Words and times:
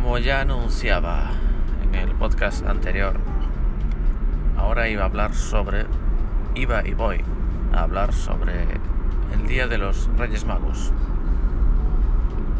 Como 0.00 0.16
ya 0.18 0.42
anunciaba 0.42 1.32
en 1.82 1.96
el 1.96 2.14
podcast 2.14 2.64
anterior, 2.64 3.16
ahora 4.56 4.88
iba 4.88 5.02
a 5.02 5.06
hablar 5.06 5.34
sobre, 5.34 5.86
iba 6.54 6.86
y 6.86 6.94
voy 6.94 7.24
a 7.74 7.80
hablar 7.80 8.12
sobre 8.12 8.62
el 9.34 9.48
Día 9.48 9.66
de 9.66 9.76
los 9.76 10.08
Reyes 10.16 10.44
Magos. 10.46 10.92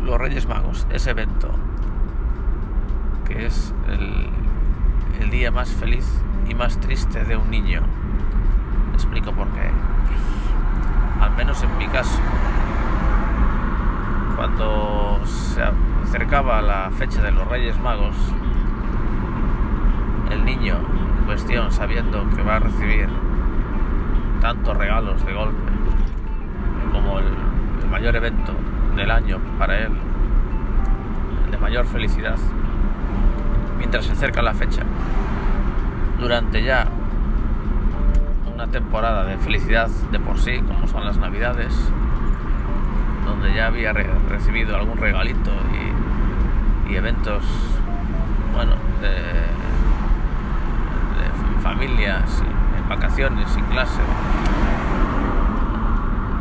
Los 0.04 0.18
Reyes 0.18 0.48
Magos, 0.48 0.84
ese 0.90 1.10
evento 1.10 1.48
que 3.24 3.46
es 3.46 3.72
el, 3.86 4.30
el 5.22 5.30
día 5.30 5.52
más 5.52 5.70
feliz 5.70 6.06
y 6.48 6.56
más 6.56 6.80
triste 6.80 7.22
de 7.22 7.36
un 7.36 7.52
niño. 7.52 7.82
Explico 8.94 9.30
por 9.30 9.46
qué. 9.52 9.70
Al 11.20 11.36
menos 11.36 11.62
en 11.62 11.78
mi 11.78 11.86
caso, 11.86 12.18
cuando 14.38 15.18
se 15.24 15.60
acercaba 16.04 16.62
la 16.62 16.92
fecha 16.92 17.20
de 17.20 17.32
los 17.32 17.48
Reyes 17.48 17.76
Magos, 17.80 18.14
el 20.30 20.44
niño 20.44 20.76
en 21.18 21.24
cuestión, 21.24 21.72
sabiendo 21.72 22.24
que 22.36 22.42
va 22.44 22.54
a 22.54 22.58
recibir 22.60 23.08
tantos 24.40 24.76
regalos 24.76 25.26
de 25.26 25.32
golpe 25.32 25.72
como 26.92 27.18
el, 27.18 27.26
el 27.82 27.88
mayor 27.90 28.14
evento 28.14 28.52
del 28.94 29.10
año 29.10 29.40
para 29.58 29.76
él, 29.76 29.90
el 31.46 31.50
de 31.50 31.58
mayor 31.58 31.84
felicidad, 31.86 32.38
mientras 33.76 34.04
se 34.04 34.12
acerca 34.12 34.40
la 34.40 34.54
fecha, 34.54 34.84
durante 36.20 36.62
ya 36.62 36.86
una 38.54 38.68
temporada 38.68 39.24
de 39.24 39.36
felicidad 39.38 39.88
de 40.12 40.20
por 40.20 40.38
sí, 40.38 40.60
como 40.60 40.86
son 40.86 41.04
las 41.04 41.18
navidades, 41.18 41.74
donde 43.28 43.54
ya 43.54 43.66
había 43.66 43.92
re 43.92 44.06
recibido 44.28 44.76
algún 44.76 44.96
regalito 44.96 45.50
y, 46.88 46.96
eventos, 46.96 47.44
bueno, 48.54 48.72
de, 49.00 49.10
de 51.18 51.62
familias, 51.62 52.42
en 52.76 52.88
vacaciones, 52.88 53.48
sin 53.50 53.64
clase. 53.66 54.00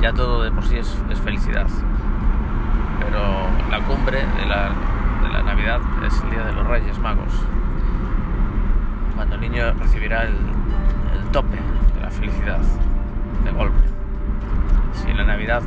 Ya 0.02 0.14
todo 0.14 0.44
de 0.44 0.52
por 0.52 0.64
sí 0.64 0.78
es, 0.78 0.98
es 1.12 1.20
felicidad. 1.20 1.68
Pero 3.00 3.48
la 3.70 3.80
cumbre 3.86 4.20
de 4.20 4.46
la, 4.46 4.72
de 5.22 5.30
la 5.30 5.44
Navidad 5.44 5.82
es 6.06 6.22
el 6.24 6.30
Día 6.30 6.46
de 6.46 6.54
los 6.54 6.66
Reyes 6.66 6.98
Magos. 7.00 7.34
Cuando 9.16 9.36
el 9.36 9.42
niño 9.42 9.74
recibirá 9.74 10.24
el, 10.24 10.36
el 11.14 11.30
tope 11.32 11.58
de 11.96 12.02
la 12.02 12.10
felicidad 12.10 12.60
de 13.44 13.52
golpe. 13.52 13.84
Si 14.94 15.10
en 15.10 15.18
la 15.18 15.26
Navidad 15.26 15.62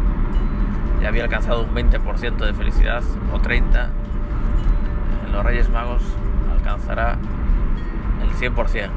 ya 1.01 1.09
había 1.09 1.25
alcanzado 1.25 1.62
un 1.62 1.75
20% 1.75 2.37
de 2.37 2.55
felicidad 2.55 3.03
o 3.33 3.39
30%, 3.39 3.89
en 5.27 5.33
los 5.33 5.45
Reyes 5.45 5.70
Magos 5.70 6.03
alcanzará 6.53 7.17
el 8.23 8.31
100%. 8.31 8.91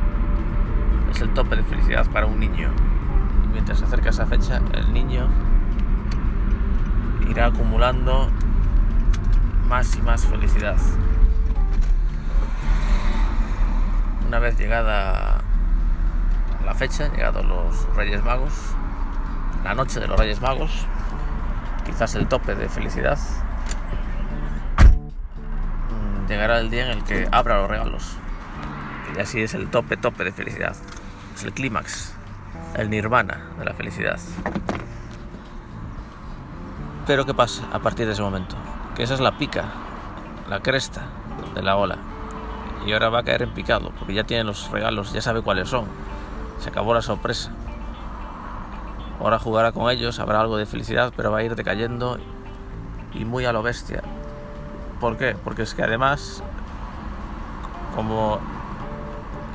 Es 1.12 1.22
el 1.22 1.30
tope 1.34 1.56
de 1.56 1.64
felicidad 1.64 2.06
para 2.08 2.26
un 2.26 2.40
niño. 2.40 2.70
Mientras 3.52 3.80
se 3.80 3.86
acerca 3.86 4.10
esa 4.10 4.26
fecha, 4.26 4.62
el 4.74 4.92
niño 4.94 5.28
irá 7.30 7.48
acumulando 7.48 8.30
más 9.68 9.96
y 9.96 10.02
más 10.02 10.26
felicidad. 10.26 10.78
Una 14.28 14.40
vez 14.40 14.58
llegada 14.58 15.42
la 16.66 16.74
fecha, 16.74 17.10
llegados 17.12 17.46
los 17.46 17.96
Reyes 17.96 18.24
Magos, 18.24 18.54
la 19.64 19.76
noche 19.76 20.00
de 20.00 20.08
los 20.08 20.20
Reyes 20.20 20.42
Magos, 20.42 20.88
quizás 21.86 22.16
el 22.16 22.28
tope 22.28 22.56
de 22.56 22.70
felicidad, 22.70 23.18
mm, 25.90 26.28
llegará 26.28 26.60
el 26.60 26.70
día 26.70 26.86
en 26.86 26.98
el 26.98 27.04
que 27.04 27.28
abra 27.32 27.58
los 27.58 27.70
regalos. 27.70 28.18
Y 29.16 29.20
así 29.20 29.42
es 29.42 29.54
el 29.54 29.70
tope, 29.70 29.98
tope 29.98 30.24
de 30.24 30.32
felicidad. 30.32 30.76
Es 31.36 31.44
el 31.44 31.54
clímax, 31.54 32.16
el 32.76 32.90
nirvana 32.90 33.50
de 33.60 33.66
la 33.66 33.74
felicidad. 33.74 34.20
Pero 37.06 37.26
¿qué 37.26 37.34
pasa 37.34 37.64
a 37.74 37.80
partir 37.80 38.06
de 38.06 38.14
ese 38.14 38.22
momento? 38.22 38.56
Que 38.96 39.04
esa 39.04 39.14
es 39.14 39.20
la 39.20 39.38
pica, 39.38 39.66
la 40.50 40.62
cresta 40.62 41.02
de 41.54 41.62
la 41.62 41.76
ola. 41.76 41.98
Y 42.86 42.94
ahora 42.94 43.10
va 43.10 43.20
a 43.20 43.24
caer 43.24 43.44
en 43.44 43.54
picado, 43.54 43.92
porque 43.98 44.14
ya 44.14 44.24
tiene 44.24 44.44
los 44.44 44.72
regalos, 44.72 45.14
ya 45.14 45.22
sabe 45.22 45.42
cuáles 45.42 45.70
son. 45.70 45.86
Se 46.60 46.70
acabó 46.70 46.94
la 46.94 47.02
sorpresa. 47.02 47.52
Ahora 49.24 49.40
jugará 49.40 49.72
con 49.72 49.90
ellos, 49.90 50.20
habrá 50.20 50.42
algo 50.42 50.58
de 50.58 50.66
felicidad, 50.66 51.14
pero 51.16 51.32
va 51.32 51.38
a 51.38 51.44
ir 51.44 51.56
decayendo 51.56 52.18
y 53.14 53.24
muy 53.24 53.46
a 53.46 53.54
lo 53.54 53.64
bestia. 53.64 54.04
¿Por 55.00 55.16
qué? 55.16 55.34
Porque 55.46 55.62
es 55.62 55.74
que 55.74 55.82
además, 55.82 56.44
como 57.96 58.42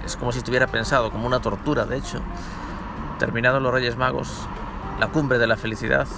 es 0.06 0.16
como 0.16 0.32
si 0.32 0.38
estuviera 0.38 0.68
pensado 0.68 1.10
como 1.10 1.26
una 1.26 1.40
tortura, 1.40 1.84
de 1.84 1.98
hecho, 1.98 2.20
terminados 3.18 3.60
los 3.60 3.70
Reyes 3.70 3.98
Magos, 3.98 4.48
la 4.98 5.08
cumbre 5.08 5.36
de 5.36 5.46
la 5.46 5.58
felicidad, 5.58 6.08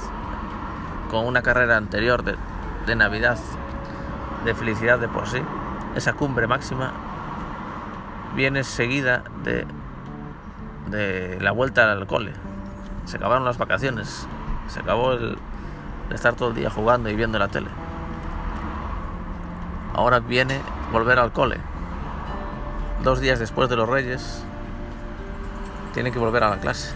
con 1.10 1.26
una 1.26 1.42
carrera 1.42 1.76
anterior 1.76 2.22
de, 2.22 2.94
Navidad, 2.94 3.36
de 4.44 4.54
felicidad 4.54 5.00
de 5.00 5.08
por 5.08 5.26
sí, 5.26 5.42
esa 5.96 6.12
cumbre 6.12 6.46
máxima 6.46 6.92
viene 8.36 8.62
seguida 8.62 9.24
de, 9.42 9.66
de 10.88 11.40
la 11.40 11.50
vuelta 11.50 11.90
al 11.90 12.06
cole. 12.06 12.32
Se 13.10 13.16
acabaron 13.16 13.44
las 13.44 13.58
vacaciones, 13.58 14.28
se 14.68 14.78
acabó 14.78 15.14
el 15.14 15.36
estar 16.12 16.36
todo 16.36 16.50
el 16.50 16.54
día 16.54 16.70
jugando 16.70 17.10
y 17.10 17.16
viendo 17.16 17.40
la 17.40 17.48
tele. 17.48 17.66
Ahora 19.94 20.20
viene 20.20 20.60
volver 20.92 21.18
al 21.18 21.32
cole. 21.32 21.56
Dos 23.02 23.18
días 23.18 23.40
después 23.40 23.68
de 23.68 23.74
los 23.74 23.88
Reyes, 23.88 24.44
tiene 25.92 26.12
que 26.12 26.20
volver 26.20 26.44
a 26.44 26.50
la 26.50 26.58
clase, 26.58 26.92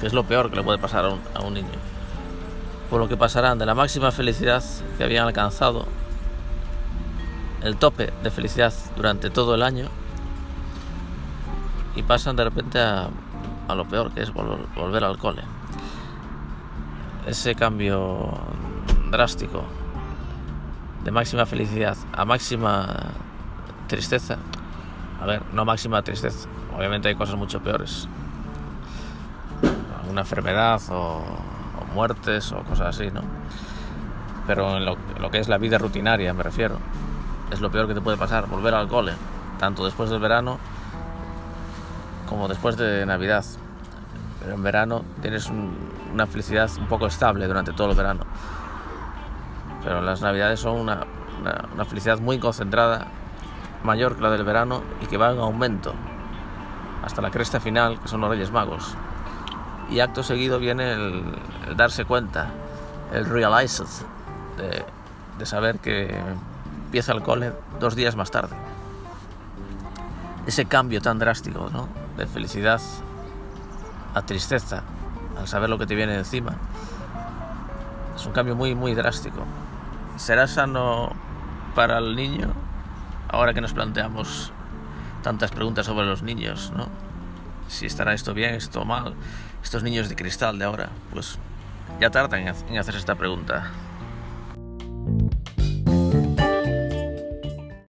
que 0.00 0.06
es 0.06 0.14
lo 0.14 0.24
peor 0.24 0.48
que 0.48 0.56
le 0.56 0.62
puede 0.62 0.78
pasar 0.78 1.04
a 1.04 1.08
un, 1.10 1.20
a 1.34 1.40
un 1.40 1.52
niño. 1.52 1.78
Por 2.88 2.98
lo 2.98 3.06
que 3.06 3.18
pasarán 3.18 3.58
de 3.58 3.66
la 3.66 3.74
máxima 3.74 4.10
felicidad 4.10 4.64
que 4.96 5.04
habían 5.04 5.26
alcanzado 5.26 5.84
el 7.62 7.76
tope 7.76 8.14
de 8.22 8.30
felicidad 8.30 8.72
durante 8.96 9.28
todo 9.28 9.54
el 9.54 9.62
año 9.62 9.88
y 11.96 12.02
pasan 12.02 12.34
de 12.34 12.44
repente 12.44 12.80
a, 12.80 13.10
a 13.68 13.74
lo 13.74 13.84
peor 13.84 14.10
que 14.12 14.22
es 14.22 14.32
volver, 14.32 14.58
volver, 14.74 15.04
al 15.04 15.18
cole. 15.18 15.42
Ese 17.26 17.54
cambio 17.54 18.32
drástico 19.10 19.62
de 21.04 21.10
máxima 21.10 21.46
felicidad 21.46 21.96
a 22.12 22.24
máxima 22.24 23.12
tristeza. 23.86 24.38
A 25.20 25.26
ver, 25.26 25.42
no 25.52 25.64
máxima 25.64 26.02
tristeza. 26.02 26.48
Obviamente 26.76 27.08
hay 27.08 27.14
cosas 27.14 27.36
mucho 27.36 27.60
peores. 27.60 28.08
Una 30.10 30.22
enfermedad 30.22 30.80
o, 30.90 31.22
o 31.80 31.94
muertes 31.94 32.50
o 32.52 32.62
cosas 32.62 32.96
así, 32.96 33.10
¿no? 33.10 33.20
Pero 34.46 34.78
en 34.78 34.86
lo, 34.86 34.96
en 35.14 35.20
lo 35.20 35.30
que 35.30 35.38
es 35.38 35.48
la 35.48 35.58
vida 35.58 35.76
rutinaria 35.76 36.32
me 36.32 36.42
refiero 36.42 36.78
es 37.50 37.60
lo 37.60 37.70
peor 37.70 37.88
que 37.88 37.94
te 37.94 38.00
puede 38.00 38.16
pasar, 38.16 38.46
volver 38.46 38.74
al 38.74 38.88
cole, 38.88 39.12
tanto 39.58 39.84
después 39.84 40.10
del 40.10 40.20
verano 40.20 40.58
como 42.28 42.48
después 42.48 42.76
de 42.76 43.04
Navidad. 43.06 43.44
Pero 44.40 44.54
en 44.54 44.62
verano 44.62 45.04
tienes 45.20 45.48
un, 45.48 45.76
una 46.12 46.26
felicidad 46.26 46.70
un 46.78 46.86
poco 46.86 47.06
estable 47.06 47.46
durante 47.46 47.72
todo 47.72 47.90
el 47.90 47.96
verano. 47.96 48.24
Pero 49.82 50.02
las 50.02 50.20
Navidades 50.20 50.60
son 50.60 50.76
una, 50.76 51.06
una, 51.74 51.84
felicidad 51.84 52.18
muy 52.18 52.38
concentrada, 52.38 53.06
mayor 53.82 54.16
que 54.16 54.22
la 54.22 54.30
del 54.30 54.44
verano 54.44 54.82
y 55.00 55.06
que 55.06 55.16
va 55.16 55.32
en 55.32 55.38
aumento 55.38 55.94
hasta 57.04 57.22
la 57.22 57.30
cresta 57.30 57.60
final, 57.60 58.00
que 58.00 58.08
son 58.08 58.20
los 58.20 58.30
Reyes 58.30 58.50
Magos. 58.50 58.94
Y 59.90 60.00
acto 60.00 60.22
seguido 60.22 60.58
viene 60.58 60.92
el, 60.92 61.24
darse 61.76 62.04
cuenta, 62.04 62.48
el 63.12 63.24
realize 63.24 63.84
de, 64.56 64.84
de 65.38 65.46
saber 65.46 65.78
que 65.78 66.20
empieza 66.84 67.12
el 67.12 67.22
cole 67.22 67.52
dos 67.80 67.94
días 67.94 68.16
más 68.16 68.30
tarde. 68.30 68.56
Ese 70.46 70.66
cambio 70.66 71.00
tan 71.00 71.18
drástico, 71.18 71.70
¿no? 71.72 71.88
De 72.18 72.26
felicidad 72.26 72.80
a 74.12 74.22
tristeza, 74.22 74.82
al 75.38 75.46
saber 75.46 75.70
lo 75.70 75.78
que 75.78 75.86
te 75.86 75.94
viene 75.94 76.16
encima. 76.16 76.56
Es 78.16 78.26
un 78.26 78.32
cambio 78.32 78.56
muy, 78.56 78.74
muy 78.74 78.94
drástico. 78.96 79.44
¿Será 80.16 80.48
sano 80.48 81.12
para 81.76 81.98
el 81.98 82.16
niño? 82.16 82.48
Ahora 83.28 83.54
que 83.54 83.60
nos 83.60 83.72
planteamos 83.72 84.52
tantas 85.22 85.52
preguntas 85.52 85.86
sobre 85.86 86.06
los 86.06 86.24
niños, 86.24 86.72
¿no? 86.76 86.88
Si 87.68 87.86
estará 87.86 88.14
esto 88.14 88.34
bien, 88.34 88.54
esto 88.54 88.84
mal, 88.84 89.14
estos 89.62 89.84
niños 89.84 90.08
de 90.08 90.16
cristal 90.16 90.58
de 90.58 90.64
ahora, 90.64 90.88
pues 91.12 91.38
ya 92.00 92.10
tardan 92.10 92.48
en 92.48 92.78
hacerse 92.78 92.98
esta 92.98 93.14
pregunta. 93.14 93.70